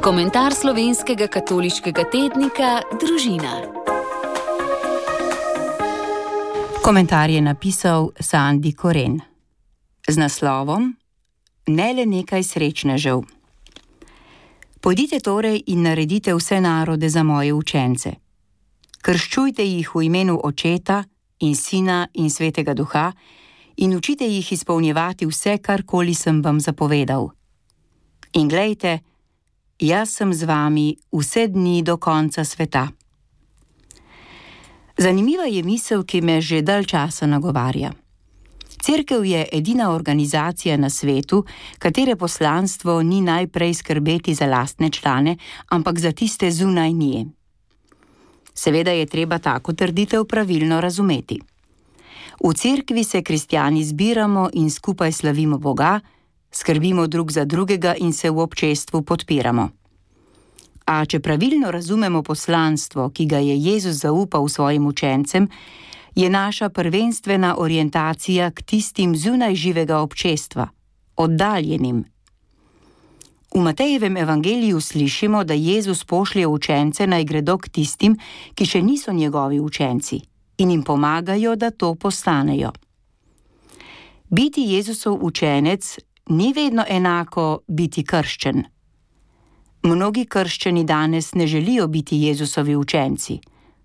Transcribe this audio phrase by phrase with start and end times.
[0.00, 2.68] Komentar slovenskega katoliškega tednika
[3.00, 3.50] Družina.
[6.80, 9.20] Komentar je napisal Sandy Koren
[10.08, 10.96] z naslovom
[11.66, 13.20] Ne le nekaj srečnežev.
[14.80, 18.14] Pojdite torej in naredite vse narode za moje učence.
[19.02, 21.04] Krščujte jih v imenu Očeta
[21.40, 23.12] in Sina in Svetega Duha
[23.76, 27.28] in učite jih izpolnjevati vse, karkoli sem vam zapovedal.
[28.32, 29.09] In glejte,
[29.80, 32.88] jaz sem z vami vse dni do konca sveta.
[34.98, 37.92] Zanimiva je misel, ki me že dalj časa nagovarja.
[38.80, 41.44] Cerkev je edina organizacija na svetu,
[41.78, 45.36] katere poslanstvo ni najprej skrbeti za lastne člane,
[45.68, 47.26] ampak za tiste zunaj nje.
[48.54, 51.40] Seveda je treba tako trditev pravilno razumeti.
[52.44, 56.00] V cerkvi se kristijani zbiramo in skupaj slavimo Boga,
[56.52, 59.68] skrbimo drug za drugega in se v občestvu podpiramo.
[60.86, 65.48] A če pravilno razumemo poslanstvo, ki ga je Jezus zaupal svojim učencem,
[66.14, 70.68] je naša prvenstvena orientacija k tistim zunaj živega občestva,
[71.16, 72.04] oddaljenim.
[73.54, 78.18] V Matejevem evangeliju slišimo, da Jezus pošlje učence naj gredo k tistim,
[78.54, 80.20] ki še niso njegovi učenci,
[80.58, 82.72] in jim pomagajo, da to postanejo.
[84.30, 85.98] Biti Jezusov učenec
[86.30, 88.62] ni vedno enako biti krščen.
[89.82, 93.38] Mnogi krščani danes ne želijo biti Jezusovi učenci,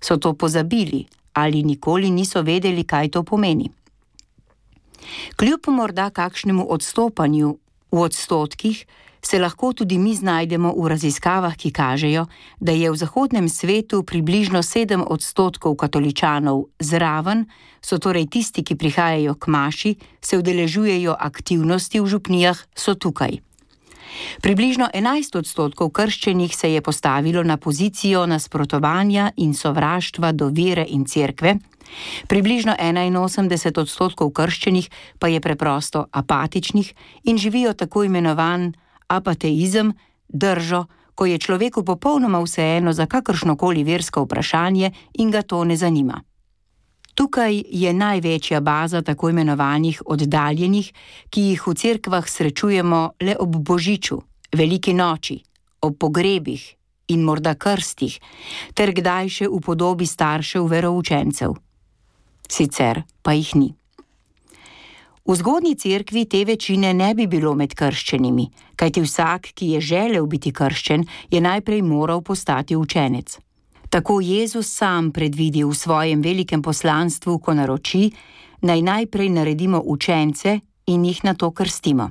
[0.00, 3.70] so to pozabili ali nikoli niso vedeli, kaj to pomeni.
[5.36, 7.56] Kljub morda kakšnemu odstopanju
[7.92, 8.86] v odstotkih,
[9.22, 12.26] se lahko tudi mi znajdemo v raziskavah, ki kažejo,
[12.60, 17.46] da je v zahodnem svetu približno 7 odstotkov katoličanov zraven,
[17.82, 23.38] so torej tisti, ki prihajajo k maši, se udeležujejo aktivnosti v župnijah, so tukaj.
[24.42, 31.06] Približno 11 odstotkov krščenih se je postavilo na pozicijo nasprotovanja in sovraštva do vere in
[31.06, 31.56] cerkve,
[32.28, 36.94] približno 81 odstotkov krščenih pa je preprosto apatičnih
[37.24, 38.72] in živijo tako imenovan
[39.16, 39.92] apateizem,
[40.28, 40.84] držo,
[41.14, 44.90] ko je človeku popolnoma vseeno za kakršnokoli versko vprašanje
[45.20, 46.22] in ga to ne zanima.
[47.14, 50.92] Tukaj je največja baza tako imenovanih oddaljenih,
[51.30, 54.22] ki jih v cerkvah srečujemo le ob božiču,
[54.56, 55.36] veliki noči,
[55.80, 56.64] ob pogrebih
[57.08, 58.16] in morda krstih,
[58.74, 61.52] ter kdaj še v podobi staršev veroučencev.
[62.48, 63.70] Sicer pa jih ni.
[65.22, 70.26] V zgodnji cerkvi te večine ne bi bilo med krščenimi, kajti vsak, ki je želel
[70.26, 73.38] biti krščen, je najprej moral postati učenec.
[73.90, 78.10] Tako Jezus sam predvidi v svojem velikem poslanstvu, ko naroči,
[78.62, 82.10] naj najprej naredimo učence in jih na to krstimo.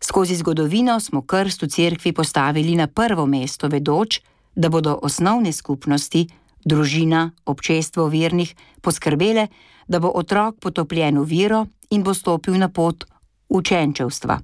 [0.00, 4.20] Skozi zgodovino smo krst v cerkvi postavili na prvo mesto, vedoč,
[4.56, 6.26] da bodo osnovne skupnosti,
[6.64, 9.48] družina, občestvo vernih poskrbele,
[9.88, 13.04] da bo otrok potopljen v vero in bo stopil na pot
[13.48, 14.40] učenčevstva.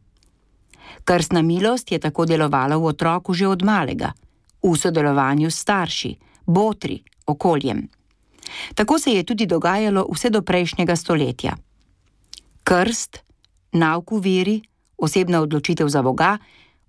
[1.04, 4.12] Krstna milost je tako delovala v otroku že od malega,
[4.62, 6.12] v sodelovanju s starši,
[6.46, 7.88] botri, okoljem.
[8.74, 11.56] Tako se je tudi dogajalo vse do prejšnjega stoletja.
[12.64, 13.22] Krst,
[13.72, 14.56] nauk v veri,
[14.98, 16.38] osebna odločitev za Boga,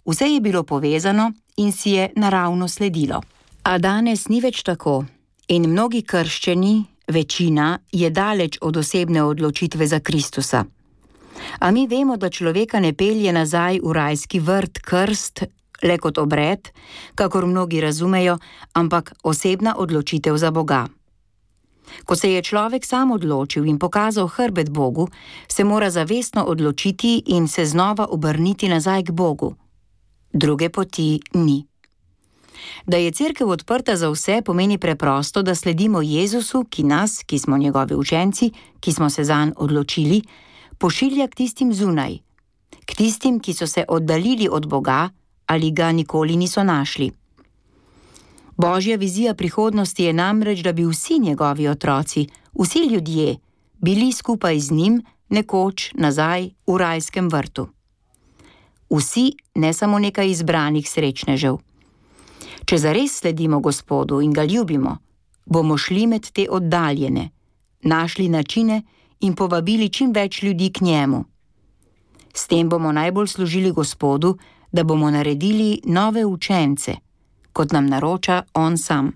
[0.06, 3.22] vse je bilo povezano in si je naravno sledilo.
[3.64, 5.06] A danes ni več tako
[5.52, 10.64] in mnogi krščeni, večina je daleč od osebne odločitve za Kristusa.
[11.60, 15.44] A mi vemo, da človeka ne pelje nazaj v rajski vrt krst
[15.84, 16.70] le kot obred,
[17.16, 18.38] kakor mnogi razumejo,
[18.74, 20.88] ampak osebna odločitev za Boga.
[22.06, 25.10] Ko se je človek sam odločil in pokazal hrbet Bogu,
[25.48, 29.56] se mora zavestno odločiti in se znova obrniti nazaj k Bogu.
[30.34, 31.71] Druge poti ni.
[32.86, 37.58] Da je crkva odprta za vse, pomeni preprosto, da sledimo Jezusu, ki nas, ki smo
[37.58, 40.22] njegovi učenci, ki smo se zanj odločili,
[40.78, 42.18] pošilja k tistim zunaj,
[42.86, 45.10] k tistim, ki so se oddaljili od Boga
[45.46, 47.12] ali ga nikoli niso našli.
[48.58, 52.28] Božja vizija prihodnosti je namreč, da bi vsi njegovi otroci,
[52.60, 53.38] vsi ljudje,
[53.78, 57.68] bili skupaj z njim nekoč nazaj v rajskem vrtu.
[58.90, 61.58] Vsi, ne samo nekaj izbranih srečnežev.
[62.72, 64.94] Če zares sledimo Gospodu in ga ljubimo,
[65.46, 67.26] bomo šli med te oddaljene,
[67.84, 68.78] našli načine
[69.28, 71.20] in povabili čim več ljudi k njemu.
[72.34, 74.38] S tem bomo najbolj služili Gospodu,
[74.72, 76.96] da bomo naredili nove učence,
[77.54, 79.12] kot nam naroča On sam.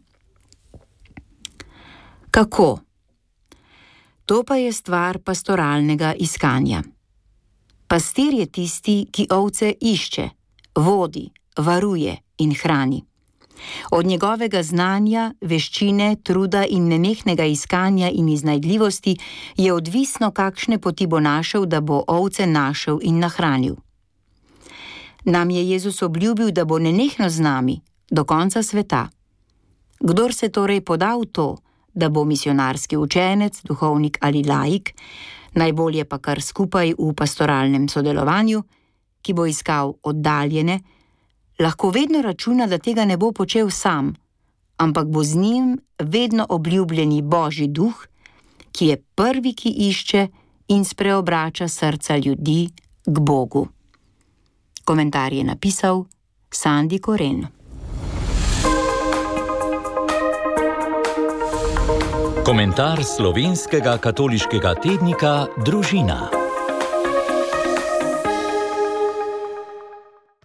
[2.31, 2.69] Kako?
[4.25, 6.83] To pa je stvar pastoralnega iskanja.
[7.87, 10.29] Pastir je tisti, ki ovce išče,
[10.75, 13.05] vodi, varuje in hrani.
[13.91, 19.17] Od njegovega znanja, veščine, truda in nenehnega iskanja in iznajdljivosti
[19.57, 23.75] je odvisno, kakšne poti bo našel, da bo ovce našel in nahranil.
[25.25, 27.81] Nam je Jezus obljubil, da bo nenehno z nami
[28.11, 29.09] do konca sveta.
[29.99, 31.57] Kdor se torej poda v to,
[31.93, 34.93] da bo misionarski učenec, duhovnik ali laik,
[35.53, 38.63] najbolje pa kar skupaj v pastoralnem sodelovanju,
[39.21, 40.79] ki bo iskal oddaljene,
[41.59, 44.13] lahko vedno računa, da tega ne bo počel sam,
[44.77, 48.07] ampak bo z njim vedno obljubljeni Božji duh,
[48.71, 50.27] ki je prvi, ki išče
[50.67, 52.69] in spreobrača srca ljudi
[53.05, 53.67] k Bogu.
[54.83, 56.05] Komentar je napisal
[56.51, 57.47] Sandy Koren.
[62.45, 66.44] Komentar slovenskega katoliškega tednika Družina.